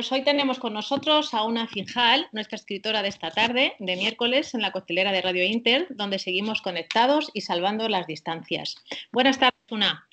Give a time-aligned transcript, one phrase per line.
[0.00, 4.54] Pues hoy tenemos con nosotros a una Finjal, nuestra escritora de esta tarde, de miércoles,
[4.54, 8.76] en la costelera de Radio Inter, donde seguimos conectados y salvando las distancias.
[9.12, 10.08] Buenas tardes, Una.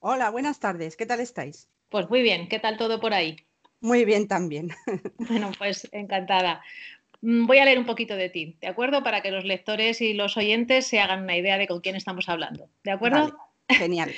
[0.00, 0.96] Hola, buenas tardes.
[0.96, 1.68] ¿Qué tal estáis?
[1.88, 2.48] Pues muy bien.
[2.48, 3.36] ¿Qué tal todo por ahí?
[3.80, 4.70] Muy bien también.
[5.28, 6.60] Bueno, pues encantada.
[7.20, 9.04] Mm, voy a leer un poquito de ti, ¿de acuerdo?
[9.04, 12.28] Para que los lectores y los oyentes se hagan una idea de con quién estamos
[12.28, 13.38] hablando, ¿de acuerdo?
[13.68, 14.12] genial.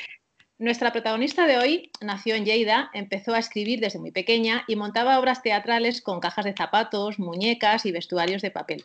[0.60, 5.18] Nuestra protagonista de hoy nació en Lleida, empezó a escribir desde muy pequeña y montaba
[5.18, 8.84] obras teatrales con cajas de zapatos, muñecas y vestuarios de papel.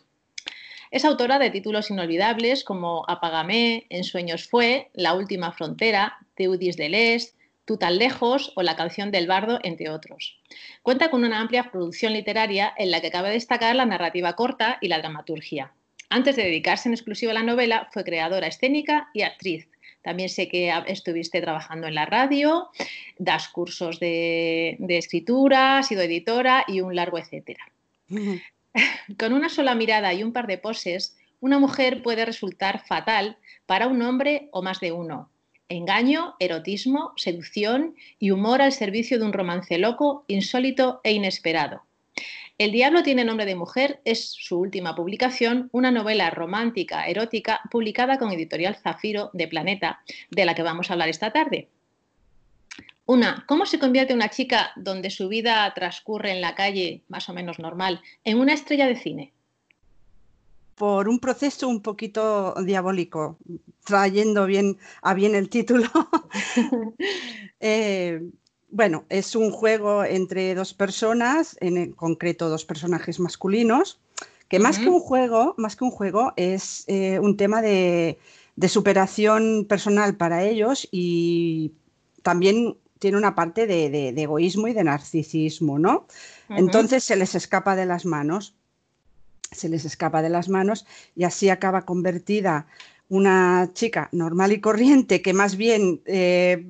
[0.90, 6.96] Es autora de títulos inolvidables como Apágame, En sueños fue, La última frontera, Teudis del
[6.96, 10.40] Est, Tú tan lejos o La canción del bardo, entre otros.
[10.82, 14.88] Cuenta con una amplia producción literaria en la que cabe destacar la narrativa corta y
[14.88, 15.74] la dramaturgia.
[16.10, 19.68] Antes de dedicarse en exclusiva a la novela, fue creadora escénica y actriz.
[20.06, 22.70] También sé que estuviste trabajando en la radio,
[23.18, 27.72] das cursos de, escritura, has sido editora y un largo etcétera.
[29.18, 33.88] Con una sola mirada y un par de poses, una mujer puede resultar fatal para
[33.88, 35.32] un hombre o más de uno.
[35.70, 41.82] Engaño, erotismo, seducción y humor al servicio de un romance loco, insólito e inesperado.
[42.58, 48.18] El diablo tiene nombre de mujer es su última publicación, una novela romántica erótica publicada
[48.18, 50.00] con editorial Zafiro de Planeta,
[50.32, 51.68] de la que vamos a hablar esta tarde.
[53.08, 57.34] Una, ¿cómo se convierte una chica donde su vida transcurre en la calle, más o
[57.34, 59.34] menos normal, en una estrella de cine?
[60.76, 63.38] Por un proceso un poquito diabólico,
[63.84, 65.90] trayendo bien a bien el título.
[67.60, 68.22] eh,
[68.70, 74.00] bueno, es un juego entre dos personas, en concreto dos personajes masculinos,
[74.48, 78.20] que más que un juego, más que un juego, es eh, un tema de,
[78.68, 81.74] superación personal para ellos y
[82.22, 86.08] también tiene una parte de, egoísmo y de narcisismo, ¿no?
[86.50, 88.56] Entonces se les escapa de las manos,
[89.52, 92.68] se les escapa de las manos y así acaba convertida
[93.10, 96.66] una chica normal y corriente que más bien eh,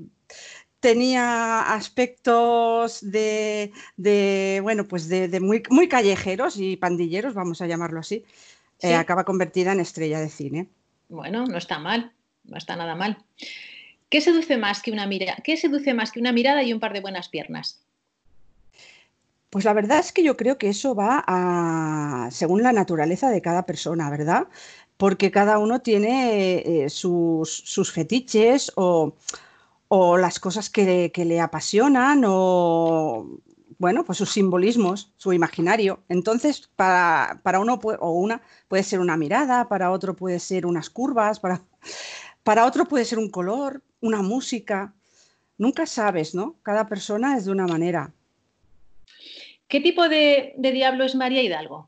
[0.80, 3.72] tenía aspectos de,
[4.62, 8.24] bueno, pues de, muy, muy, callejeros y pandilleros, vamos a llamarlo así,
[8.82, 10.70] eh, acaba convertida en estrella de cine.
[11.10, 12.12] Bueno, no está mal,
[12.44, 13.18] no está nada mal.
[14.10, 16.94] ¿Qué seduce más que una mira ¿Qué seduce más que una mirada y un par
[16.94, 17.82] de buenas piernas?
[19.50, 23.42] Pues la verdad es que yo creo que eso va a, según la naturaleza de
[23.42, 24.48] cada persona, ¿verdad?
[24.98, 29.16] Porque cada uno tiene eh, sus, sus, fetiches o,
[29.88, 33.40] o las cosas que, le apasionan o,
[33.78, 36.04] bueno, pues sus simbolismos, su imaginario.
[36.10, 41.40] Entonces, para, uno o una puede ser una mirada, para otro puede ser unas curvas,
[41.40, 41.62] para,
[42.44, 44.94] para otro puede ser un color, una música.
[45.58, 46.56] Nunca sabes, ¿no?
[46.64, 48.12] Cada persona es de una manera.
[49.68, 51.88] ¿Qué tipo de, diablo es María Hidalgo?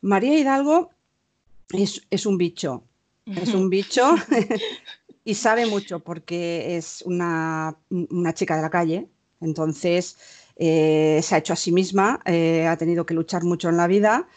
[0.00, 0.90] María Hidalgo
[1.70, 2.82] es, es un bicho.
[3.26, 4.16] Es un bicho
[5.24, 7.76] y sabe mucho porque es una,
[8.34, 9.08] chica de la calle,
[9.40, 10.16] entonces
[10.56, 13.86] eh, se ha hecho a sí misma, eh, ha tenido que luchar mucho en la
[13.86, 14.28] vida,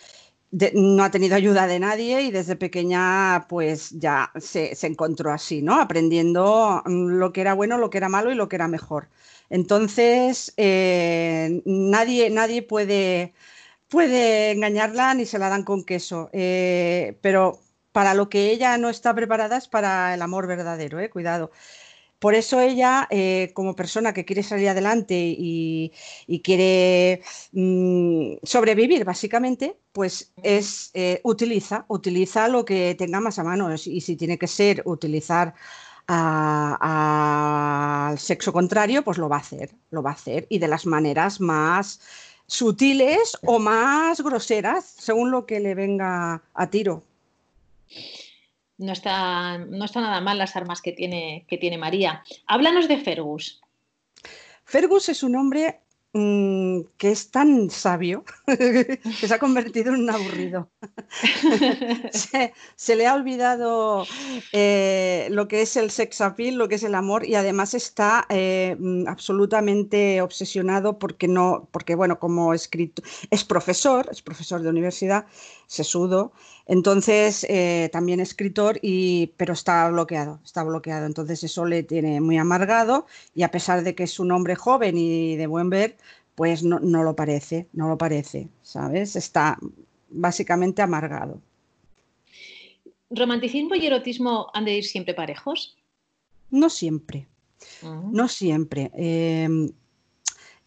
[0.73, 5.79] no ha tenido ayuda de nadie y desde pequeña pues ya se, encontró así, ¿no?
[5.79, 9.09] Aprendiendo lo que era bueno, lo que era malo y lo que era mejor.
[9.49, 13.33] Entonces, eh, nadie, nadie puede,
[13.89, 17.59] puede engañarla ni se la dan con queso, pero
[17.97, 21.09] para lo que ella no está preparada es para el amor verdadero, ¿eh?
[21.09, 21.50] cuidado.
[22.19, 25.91] Por eso ella, eh, como persona que quiere salir adelante y,
[26.44, 33.73] quiere mm, sobrevivir, básicamente, pues es eh, utiliza, utiliza lo que tenga más a mano.
[33.73, 35.55] Y si tiene que ser utilizar
[36.05, 36.20] al
[38.20, 40.46] sexo contrario, pues lo va a hacer, lo va a hacer.
[40.50, 42.00] Y de las maneras más
[42.46, 47.06] sutiles o más groseras, según lo que le venga a tiro.
[48.78, 52.23] No está, no está nada mal las armas que tiene, que tiene María.
[52.45, 53.61] Háblanos de Fergus.
[54.66, 55.81] Fergus es un hombre
[56.13, 60.69] mm, que es tan sabio que se ha convertido en un aburrido.
[62.75, 64.05] se, le ha olvidado
[64.51, 68.25] eh, lo que es el sex appeal, lo que es el amor, y además está
[68.29, 74.69] eh, mm, absolutamente obsesionado porque no, porque bueno, como escrito, es profesor, es profesor de
[74.69, 75.25] universidad,
[75.67, 76.31] sesudo,
[76.67, 81.05] entonces, eh, también escritor, y, pero está bloqueado, está bloqueado.
[81.05, 84.97] Entonces, eso le tiene muy amargado y a pesar de que es un hombre joven
[84.97, 85.97] y de buen ver,
[86.37, 89.16] pues no, lo parece, no lo parece, ¿sabes?
[89.16, 89.57] Está
[90.07, 91.41] básicamente amargado.
[93.09, 95.75] ¿Romanticismo y erotismo han de ir siempre parejos?
[96.51, 97.28] No siempre,
[97.81, 98.91] no siempre.
[98.93, 99.72] Em,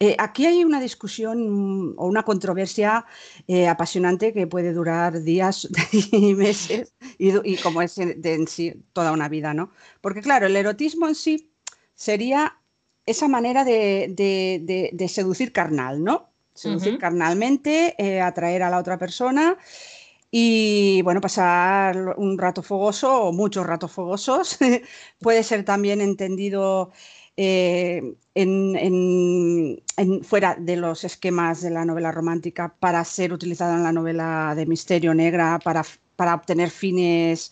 [0.03, 3.05] Eh, aquí hay una discusión o una controversia
[3.47, 5.69] eh, apasionante que puede durar días
[6.11, 9.69] y meses y, como es en sí toda una vida, ¿no?
[10.01, 11.51] Porque claro, el erotismo en sí
[11.93, 12.60] sería
[13.05, 16.29] esa manera de, seducir carnal, ¿no?
[16.53, 19.57] Seducir carnalmente, eh, atraer a la otra persona
[20.31, 24.57] y bueno, pasar un rato fogoso o muchos ratos fogosos.
[25.19, 26.91] Puede ser también entendido
[27.35, 29.81] eh, en,
[30.23, 34.65] fuera de los esquemas de la novela romántica para ser utilizado en la novela de
[34.65, 35.83] misterio negra, para,
[36.15, 37.51] para obtener fines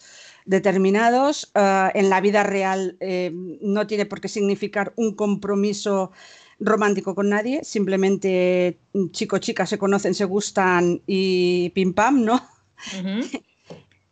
[0.49, 1.51] determinados.
[1.53, 3.31] Eh, en la vida real eh,
[3.61, 6.11] no tiene por qué significar un compromiso
[6.59, 8.79] romántico con nadie, simplemente
[9.11, 12.41] chico chica se conocen, se gustan y pim pam, ¿no?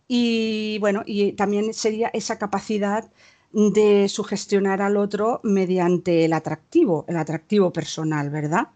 [0.07, 3.11] y bueno, y también sería esa capacidad
[3.51, 8.67] de sugestionar al otro mediante el atractivo, el atractivo personal, ¿verdad?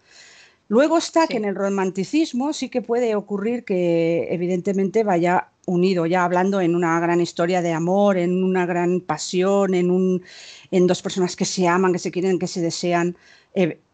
[0.67, 6.23] Luego está que en el romanticismo sí que puede ocurrir que evidentemente vaya unido, ya
[6.23, 10.23] hablando en una gran historia de amor, en una gran pasión, en, un,
[10.71, 13.15] en dos personas que se aman, que se quieren, que se desean,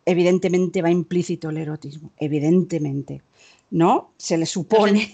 [0.05, 3.21] evidentemente va implícito el erotismo, evidentemente.
[3.69, 4.13] ¿no?
[4.17, 5.13] Se le supone.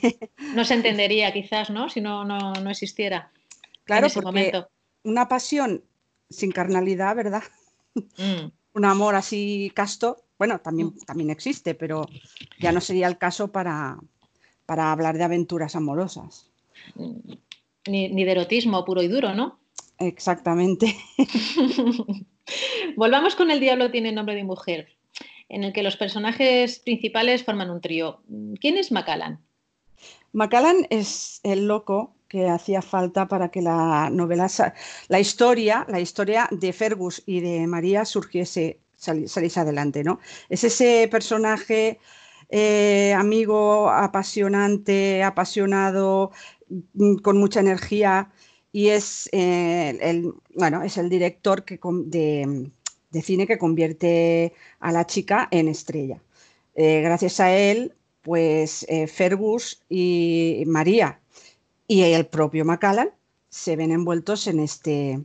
[0.53, 1.89] No se, entendería quizás, ¿no?
[1.89, 3.31] Si no, no, existiera.
[3.85, 4.63] Claro, porque
[5.03, 5.83] una pasión
[6.29, 7.43] sin carnalidad, ¿verdad?
[7.95, 8.51] Mm.
[8.75, 12.07] Un amor así casto, bueno, también, también existe, pero
[12.59, 13.97] ya no sería el caso para,
[14.65, 16.49] para hablar de aventuras amorosas.
[16.95, 19.59] Ni, ni de erotismo puro y duro, ¿no?
[19.99, 20.95] Exactamente.
[22.95, 24.87] Volvamos con El Diablo tiene nombre de mujer
[25.49, 28.21] en el que los personajes principales forman un trío.
[28.59, 29.39] ¿Quién es Macallan?
[30.31, 34.47] Macallan es el loco que hacía falta para que la novela,
[35.07, 40.19] la historia, la historia de Fergus y de María surgiese, saliese adelante, ¿no?
[40.49, 41.99] Es ese personaje
[42.55, 46.29] eh, amigo, apasionante, apasionado,
[46.93, 48.29] mm, con mucha energía
[48.71, 52.69] y es, eh, el, bueno, es el director que, de,
[53.09, 56.21] de cine que convierte a la chica en estrella.
[56.75, 61.19] Eh, gracias a él, pues Fergus y María
[61.87, 63.09] y el propio Macallan
[63.49, 65.19] se ven envueltos en este,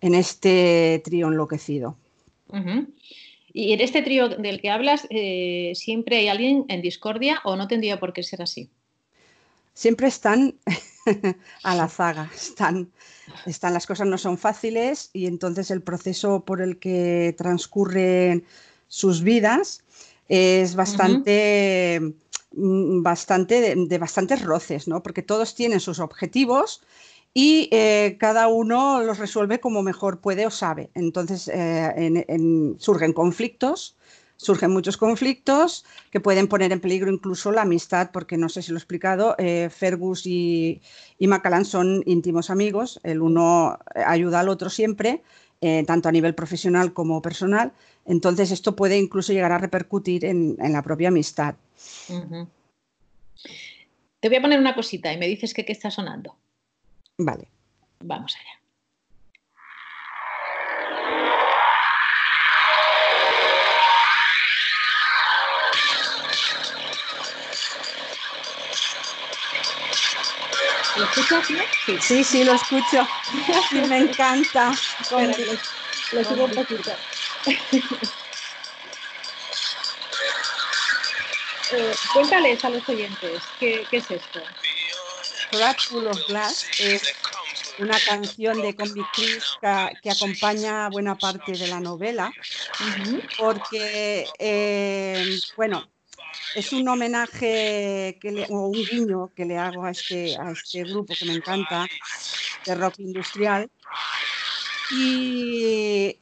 [0.00, 1.96] en este trío enloquecido.
[3.52, 7.68] Y en este trío del que hablas, eh, ¿siempre hay alguien en discordia o no
[7.68, 8.70] tendría por qué ser así?
[9.74, 10.54] Siempre están
[11.62, 12.90] a la zaga, están
[13.46, 18.44] están, las cosas no son fáciles y entonces el proceso por el que transcurren
[18.88, 19.82] sus vidas
[20.28, 22.14] es bastante,
[22.52, 25.02] mm, bastante de, bastantes roces, ¿no?
[25.02, 26.82] Porque todos tienen sus objetivos
[27.34, 30.90] y eh, cada uno los resuelve como mejor puede o sabe.
[30.94, 32.24] Entonces eh,
[32.78, 33.96] surgen conflictos
[34.36, 38.72] surgen muchos conflictos que pueden poner en peligro incluso la amistad, porque no sé si
[38.72, 40.80] lo he explicado, eh, Fergus y,
[41.16, 45.22] y Macallan son íntimos amigos, el uno ayuda al otro siempre,
[45.86, 47.70] tanto a nivel profesional como personal,
[48.04, 51.54] entonces esto puede incluso llegar a repercutir en, la propia amistad.
[54.18, 56.36] Te voy a poner una cosita y me dices que qué está sonando.
[57.24, 57.46] Vale.
[58.00, 58.58] Vamos allá.
[70.96, 71.46] ¿Lo escuchas,
[72.00, 73.06] Sí, sí, lo escucho.
[73.88, 74.72] me encanta.
[76.12, 76.90] lo, subo un poquito.
[81.72, 84.42] eh, cuéntales a los oyentes, ¿qué, qué es esto?
[85.52, 87.14] Of Glass es
[87.78, 92.32] una canción de Combi Chris que, acompaña buena parte de la novela,
[93.38, 95.86] porque, eh, bueno,
[96.54, 101.14] es un homenaje que o un guiño que le hago a este, a este grupo
[101.18, 101.86] que me encanta,
[102.64, 103.70] de rock industrial.
[104.90, 106.18] Y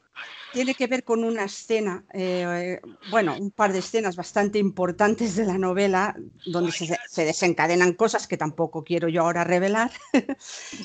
[0.51, 2.79] tiene que ver con una escena, eh,
[3.09, 6.15] bueno, un par de escenas bastante importantes de la novela,
[6.45, 9.91] donde se, desencadenan cosas que tampoco quiero yo ahora revelar.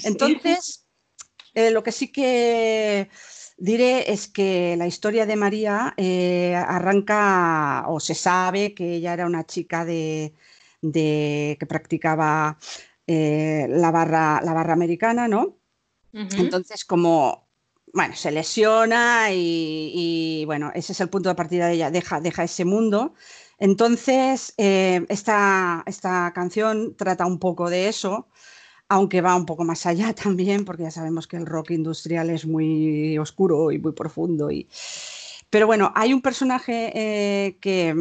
[0.04, 0.86] Entonces,
[1.54, 3.10] eh, lo que sí que
[3.56, 9.26] diré es que la historia de María eh, arranca o se sabe que ella era
[9.26, 10.34] una chica de,
[10.82, 12.58] que practicaba
[13.06, 15.58] la, barra, la barra americana, ¿no?
[16.12, 17.45] Entonces, como
[17.96, 22.44] bueno, se lesiona y, bueno, ese es el punto de partida de ella, deja, deja
[22.44, 23.14] ese mundo.
[23.58, 28.28] Entonces, eh, esta, esta canción trata un poco de eso
[28.88, 32.46] aunque va un poco más allá también, porque ya sabemos que el rock industrial es
[32.46, 34.50] muy oscuro y muy profundo.
[34.50, 34.68] Y...
[35.50, 37.96] Pero bueno, hay un personaje eh, que,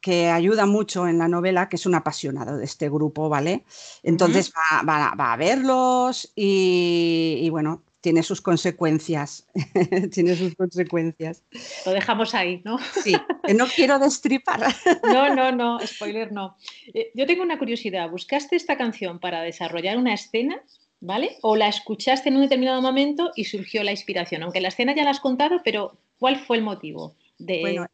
[0.00, 3.64] que ayuda mucho en la novela, que es un apasionado de este grupo, ¿vale?
[4.02, 4.52] Entonces
[4.88, 9.48] va, a verlos y, bueno, tiene sus consecuencias.
[10.12, 11.42] tiene sus consecuencias.
[11.84, 12.78] Lo dejamos ahí, ¿no?
[13.02, 13.16] sí,
[13.56, 14.60] no quiero destripar.
[15.02, 16.56] no, no, no, spoiler no.
[16.94, 18.08] Eh, yo tengo una curiosidad.
[18.08, 20.62] ¿Buscaste esta canción para desarrollar una escena?
[21.00, 21.38] ¿Vale?
[21.42, 24.44] ¿O la escuchaste en un determinado momento y surgió la inspiración?
[24.44, 27.16] Aunque la escena ya la has contado, pero ¿cuál fue el motivo?
[27.38, 27.88] De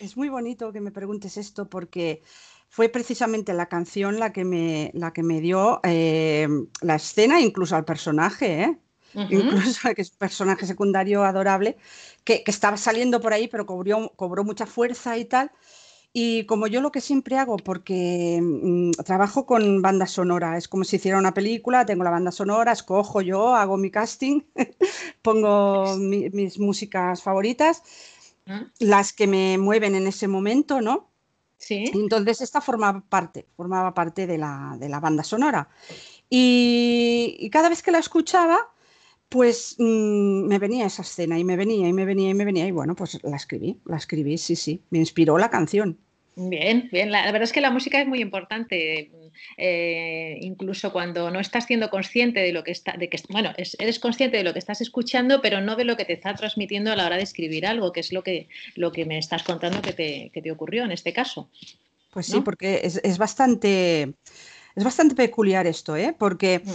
[0.00, 2.22] es, muy bonito que me preguntes esto porque
[2.70, 6.48] fue precisamente la canción la que me, la que me dio eh,
[6.80, 8.78] la escena, incluso al personaje, ¿eh?
[9.14, 11.76] Incluso que es un personaje secundario adorable,
[12.24, 15.50] que, estaba saliendo por ahí, pero cobró, cobró mucha fuerza y tal.
[16.12, 20.84] Y como yo lo que siempre hago, porque mm, trabajo con banda sonora, es como
[20.84, 24.40] si hiciera una película, tengo la banda sonora, escojo yo, hago mi casting,
[25.22, 27.82] pongo mis músicas favoritas
[28.78, 31.08] las que me mueven en ese momento, ¿no?
[31.56, 31.90] Sí.
[31.92, 35.68] Entonces esta formaba parte, formaba parte de la, de la banda sonora.
[36.30, 38.58] Y, cada vez que la escuchaba,
[39.28, 42.66] pues mm, me venía esa escena y me venía y me venía y me venía
[42.66, 45.98] y bueno, pues la escribí, la escribí, sí, sí, me inspiró la canción.
[46.40, 47.10] Bien, bien.
[47.10, 49.10] La, verdad es que la música es muy importante,
[49.56, 53.98] eh, incluso cuando no estás siendo consciente de lo que está, de que, bueno, eres
[53.98, 56.96] consciente de lo que estás escuchando, pero no de lo que te está transmitiendo a
[56.96, 59.92] la hora de escribir algo, que es lo que, lo que me estás contando que
[59.92, 61.50] te, que te ocurrió en este caso.
[62.12, 64.14] Pues sí, porque es, es, bastante,
[64.76, 66.14] es bastante peculiar esto, ¿eh?
[66.16, 66.70] Porque mm.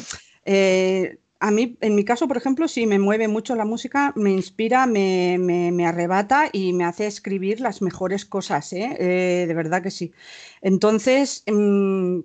[0.45, 4.31] eh, a mí, en mi caso, por ejemplo, sí me mueve mucho la música, me
[4.31, 8.95] inspira, me, arrebata y me hace escribir las mejores cosas, ¿eh?
[8.97, 10.13] Eh, de verdad que sí.
[10.61, 12.19] Entonces, mm,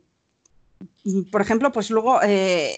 [1.33, 2.77] por ejemplo, pues luego eh,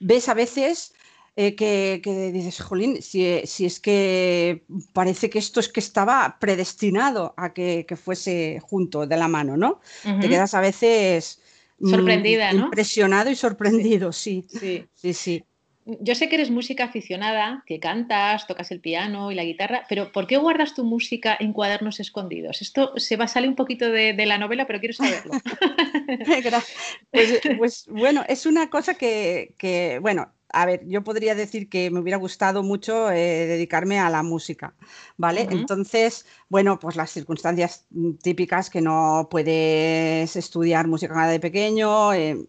[0.00, 0.92] ves a veces
[1.36, 2.00] que,
[2.34, 8.58] dices, jolín, si, es que parece que esto es que estaba predestinado a que, fuese
[8.60, 9.80] junto de la mano, ¿no?
[10.20, 11.38] Te quedas a veces
[11.80, 12.64] Sorprendida, ¿no?
[12.66, 14.44] Impresionado y sorprendido, sí.
[14.48, 15.12] Sí, sí.
[15.12, 15.44] sí.
[15.86, 20.12] Yo sé que eres música aficionada, que cantas, tocas el piano y la guitarra, pero
[20.12, 22.62] ¿por qué guardas tu música en cuadernos escondidos?
[22.62, 25.32] Esto se va a salir un poquito de, la novela, pero quiero saberlo.
[27.10, 31.90] pues, pues, bueno, es una cosa que, que, bueno, a ver, yo podría decir que
[31.90, 34.74] me hubiera gustado mucho eh, dedicarme a la música,
[35.16, 35.48] ¿vale?
[35.50, 42.46] Entonces, bueno, pues las circunstancias mm, típicas que no puedes estudiar música de pequeño, eh,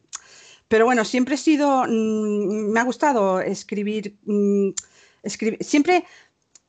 [0.68, 4.70] pero bueno, siempre he sido, mm, me ha gustado escribir, mm,
[5.24, 6.06] escribir, siempre,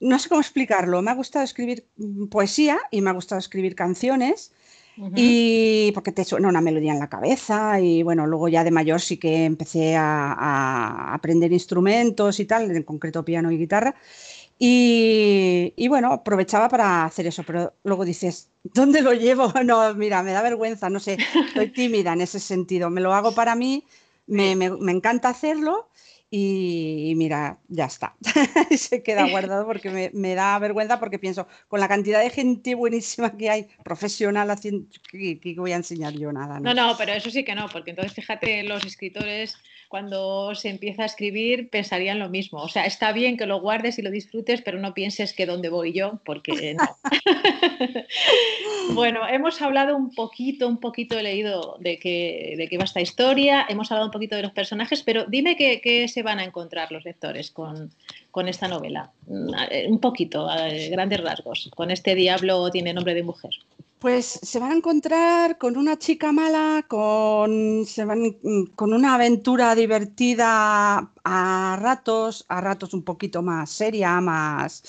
[0.00, 1.86] no sé cómo explicarlo, me ha gustado escribir
[2.30, 4.52] poesía y me ha gustado escribir canciones.
[5.14, 9.00] Y porque te suena una melodía en la cabeza y bueno, luego ya de mayor
[9.00, 13.94] sí que empecé a, aprender instrumentos y tal, en concreto piano y guitarra.
[14.58, 19.52] Y, bueno, aprovechaba para hacer eso, pero luego dices, ¿dónde lo llevo?
[19.64, 23.34] No, mira, me da vergüenza, no sé, estoy tímida en ese sentido, me lo hago
[23.34, 23.84] para mí,
[24.26, 25.88] me, me, me encanta hacerlo
[26.38, 28.14] y, mira, ya está.
[28.76, 33.34] se queda guardado porque me, da vergüenza porque pienso, con la cantidad de gente buenísima
[33.38, 36.60] que hay, profesional, haciendo, que, voy a enseñar yo nada.
[36.60, 36.74] ¿no?
[36.74, 39.56] no, no, pero eso sí que no, porque entonces fíjate, los escritores
[39.88, 42.60] cuando se empieza a escribir pensarían lo mismo.
[42.60, 45.68] O sea, está bien que lo guardes y lo disfrutes, pero no pienses que dónde
[45.68, 46.84] voy yo, porque no.
[48.94, 53.00] bueno, hemos hablado un poquito, un poquito he leído de qué, de qué va esta
[53.00, 56.92] historia, hemos hablado un poquito de los personajes, pero dime qué, se van a encontrar
[56.92, 57.90] los lectores con,
[58.30, 59.10] con esta novela.
[59.26, 59.54] Mm,
[59.88, 61.70] un poquito, a grandes rasgos.
[61.74, 63.52] Con este diablo tiene nombre de mujer.
[63.98, 68.36] Pues se van a encontrar con una chica mala, con, se van,
[68.74, 74.82] con una aventura divertida a ratos, a ratos un poquito más seria, más,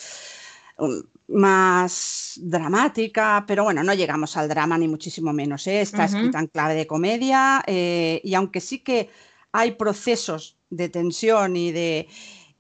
[0.78, 5.66] um, más dramática, pero bueno, no llegamos al drama ni muchísimo menos.
[5.68, 5.82] ¿eh?
[5.82, 9.10] Está escrita en clave de comedia eh, y aunque sí que
[9.54, 12.08] hay procesos de tensión y de,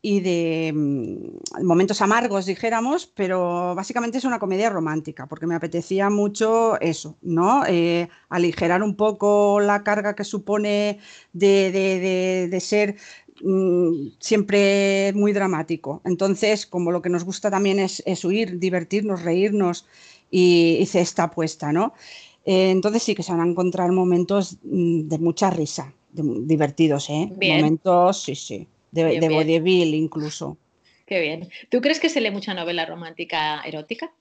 [0.01, 6.09] y de mm, momentos amargos, dijéramos, pero básicamente es una comedia romántica, porque me apetecía
[6.09, 7.65] mucho eso, ¿no?
[7.67, 10.99] Eh, aligerar un poco la carga que supone
[11.33, 12.95] de, ser
[13.43, 16.01] mm, siempre muy dramático.
[16.05, 19.85] Entonces, como lo que nos gusta también es, huir, divertirnos, reírnos
[20.29, 21.93] y hice esta apuesta, ¿no?
[22.45, 27.29] Eh, entonces sí que se van a encontrar momentos mm, de mucha risa, divertidos, ¿eh?
[27.31, 30.57] Momentos, sí, sí de, de incluso.
[31.05, 31.49] Qué bien.
[31.69, 34.11] ¿Tú crees que se lee mucha novela romántica erótica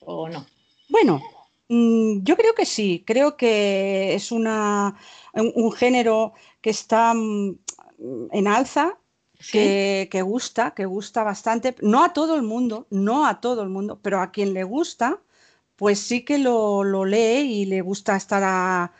[0.00, 0.46] o no?
[0.88, 1.22] Bueno,
[1.68, 3.02] mm, yo creo que sí.
[3.06, 4.96] Creo que es una,
[5.34, 7.58] un, género que está mm,
[8.32, 8.98] en alza
[9.50, 13.98] que, gusta, que gusta bastante, no a todo el mundo, no a todo el mundo,
[14.00, 15.20] pero a quien le gusta,
[15.76, 18.92] pues sí que lo, lo lee y le gusta estar a,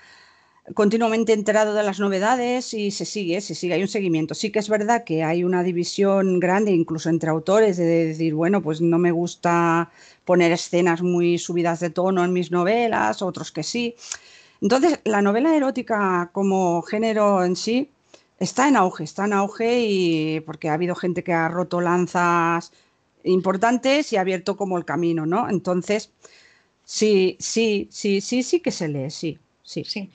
[0.73, 4.35] continuamente enterado de las novedades y se sigue, se sigue, hay un seguimiento.
[4.35, 8.63] Sí que es verdad que hay una división grande incluso entre autores de decir, bueno,
[8.63, 9.91] pues no me gusta
[10.25, 13.95] poner escenas muy subidas de tono en mis novelas, otros que sí.
[14.63, 17.91] Entonces, la novela erótica como género en sí
[18.39, 22.73] está en auge, está en auge y porque ha habido gente que ha roto lanzas
[23.25, 25.49] importantes y ha abierto como el camino, ¿no?
[25.51, 26.13] Entonces,
[26.85, 29.85] sí, sí, sí, sí, sí que se lee, sí, sí.
[29.85, 30.11] Sí.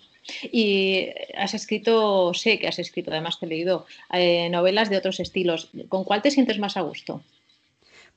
[0.51, 1.07] Y
[1.37, 5.69] has escrito, sé que has escrito, además te he leído, eh, novelas de otros estilos.
[5.87, 7.21] ¿Con cuál te sientes más a gusto?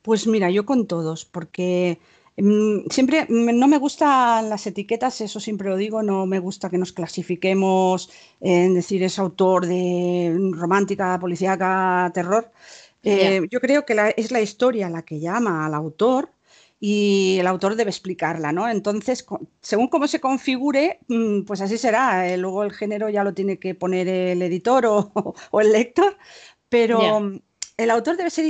[0.02, 1.99] Pues mira, yo con todos, porque
[2.37, 6.71] mm, siempre mm, no me gustan las etiquetas, eso siempre lo digo, no me gusta
[6.71, 12.50] que nos clasifiquemos en decir es autor de romántica, policíaca, terror.
[13.04, 16.31] Eh, yo creo que es la historia la que llama al autor
[16.84, 18.68] y el autor debe explicarla, ¿no?
[18.68, 19.24] Entonces,
[19.60, 22.28] según cómo se configure, mm, pues así será.
[22.28, 25.12] Eh, luego el género ya lo tiene que poner el editor o,
[25.60, 26.16] el lector,
[26.68, 27.30] pero
[27.76, 28.46] el autor debe ser,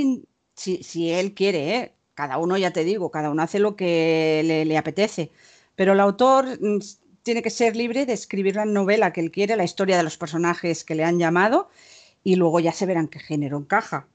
[0.56, 1.94] si, él quiere, ¿eh?
[2.14, 5.30] cada uno, ya te digo, cada uno hace lo que le, apetece,
[5.76, 6.78] pero el autor mm,
[7.22, 10.16] tiene que ser libre de escribir la novela que él quiere, la historia de los
[10.16, 11.68] personajes que le han llamado,
[12.24, 14.08] y luego ya se verán qué género encaja.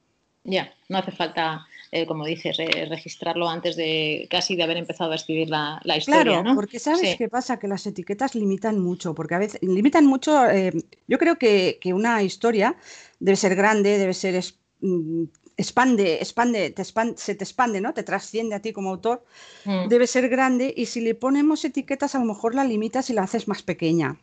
[0.44, 5.14] Ya, no hace falta eh, como dices, registrarlo antes de casi de haber empezado a
[5.14, 6.42] escribir la, historia.
[6.42, 10.50] Claro, porque sabes qué pasa, que las etiquetas limitan mucho, porque a veces limitan mucho,
[10.50, 10.72] eh,
[11.06, 12.76] yo creo que, que, una historia
[13.20, 14.44] debe ser grande, debe ser
[14.80, 15.24] mm,
[15.58, 17.92] expande, expande, te se te expande, ¿no?
[17.92, 19.24] Te trasciende a ti como autor,
[19.64, 19.88] mm.
[19.88, 23.22] debe ser grande y si le ponemos etiquetas a lo mejor la limitas y la
[23.22, 24.18] haces más pequeña.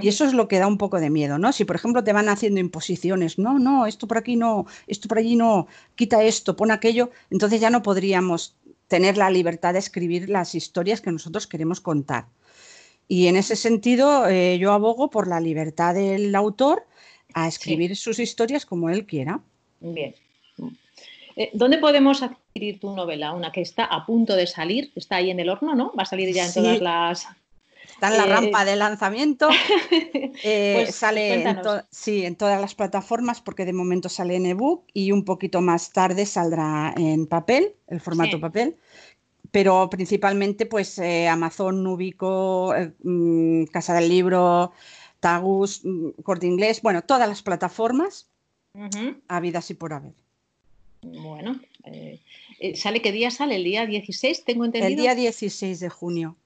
[0.00, 1.52] Y eso es lo que da un poco de miedo, ¿no?
[1.52, 5.18] Si por ejemplo te van haciendo imposiciones, no, no, esto por aquí no, esto por
[5.18, 8.54] allí no, quita esto, pon aquello, entonces ya no podríamos
[8.86, 12.28] tener la libertad de escribir las historias que nosotros queremos contar.
[13.08, 16.86] Y en ese sentido eh, yo abogo por la libertad del autor
[17.34, 19.40] a escribir sus historias como él quiera.
[19.80, 20.14] Bien,
[21.36, 23.32] eh, ¿Dónde podemos adquirir tu novela?
[23.32, 25.92] Una que está a punto de salir, está ahí en el horno, ¿no?
[25.96, 27.28] Va a salir ya en todas las...
[27.90, 29.48] Está en la eh, rampa de lanzamiento.
[30.44, 31.58] Eh, pues, sale en,
[31.90, 35.92] sí, en todas las plataformas porque de momento sale en ebook y un poquito más
[35.92, 38.76] tarde saldrá en papel, el formato papel.
[39.50, 44.72] Pero principalmente pues Amazon, Nubico, mm, Casa del Libro,
[45.20, 48.28] Tagus, mm, Corte Inglés, bueno, todas las plataformas
[49.28, 50.25] habidas y por haber.
[51.12, 52.18] Bueno, eh,
[52.60, 53.56] eh, ¿sale qué día sale?
[53.56, 54.44] ¿El día 16?
[54.44, 54.90] Tengo entendido.
[54.90, 56.36] El día 16 de junio.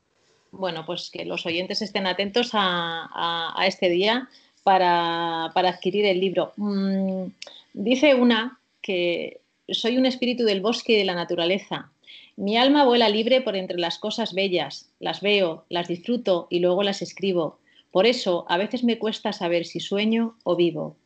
[0.52, 4.28] Bueno, pues que los oyentes estén atentos a, este día
[4.62, 6.52] para, adquirir el libro.
[6.56, 7.26] Mm,
[7.72, 11.90] dice una que soy un espíritu del bosque y de la naturaleza.
[12.36, 16.82] Mi alma vuela libre por entre las cosas bellas, las veo, las disfruto y luego
[16.82, 17.58] las escribo.
[17.92, 20.96] Por eso a veces me cuesta saber si sueño o vivo.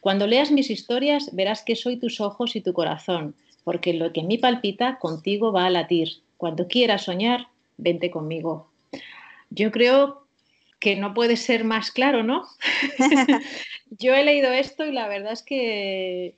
[0.00, 3.34] Cuando leas mis historias verás que soy tus ojos y tu corazón,
[3.64, 6.22] porque lo que en mí palpita contigo va a latir.
[6.36, 8.70] Cuando quieras soñar, vente conmigo.
[9.50, 10.26] Yo creo
[10.78, 12.44] que no puede ser más claro, ¿no?
[13.90, 16.36] Yo he leído esto y la verdad es que,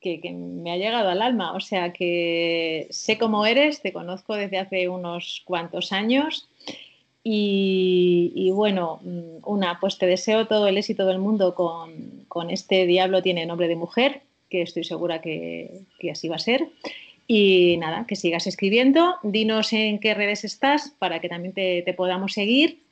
[0.00, 1.54] que, me ha llegado al alma.
[1.54, 6.49] O sea que sé cómo eres, te conozco desde hace unos cuantos años
[7.22, 13.22] y, bueno, mm, una, pues te deseo todo el éxito del mundo con, este Diablo
[13.22, 16.68] tiene nombre de mujer, que estoy segura que, así va a ser.
[17.26, 19.16] Y nada, que sigas escribiendo.
[19.22, 22.82] Dinos en qué redes estás para que también te, podamos seguir.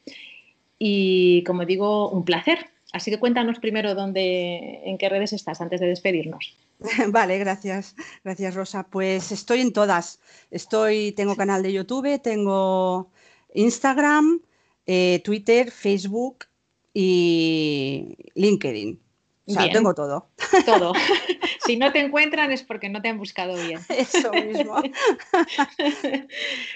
[0.78, 2.66] Y como digo, un placer.
[2.92, 6.56] Así que cuéntanos primero dónde, en qué redes estás antes de despedirnos.
[7.08, 8.86] Vale, gracias, gracias Rosa.
[8.88, 10.20] Pues estoy en todas.
[10.50, 13.10] Estoy, tengo canal de YouTube, tengo
[13.58, 14.40] Instagram,
[14.86, 16.46] eh, Twitter, Facebook
[16.94, 19.00] y LinkedIn.
[19.46, 20.28] O sea, tengo todo.
[20.66, 20.92] Todo.
[21.64, 23.80] si no te encuentran es porque no te han buscado bien.
[23.88, 24.76] Eso mismo.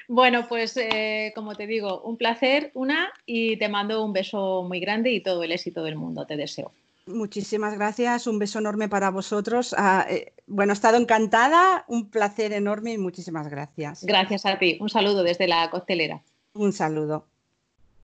[0.08, 4.80] bueno, pues eh, como te digo, un placer, una, y te mando un beso muy
[4.80, 6.72] grande y todo el éxito del mundo, te deseo.
[7.06, 9.74] Muchísimas gracias, un beso enorme para vosotros.
[9.76, 14.04] Ah, eh, bueno, he estado encantada, un placer enorme y muchísimas gracias.
[14.04, 16.22] Gracias a ti, un saludo desde la costelera.
[16.54, 17.31] Un saludo.